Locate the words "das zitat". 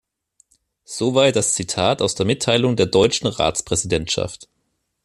1.35-2.01